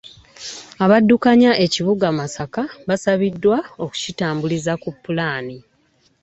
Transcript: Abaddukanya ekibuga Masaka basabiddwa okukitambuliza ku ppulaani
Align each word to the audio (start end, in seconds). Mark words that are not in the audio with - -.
Abaddukanya 0.83 1.51
ekibuga 1.65 2.07
Masaka 2.19 2.61
basabiddwa 2.87 3.57
okukitambuliza 3.83 4.73
ku 4.81 4.89
ppulaani 4.95 5.57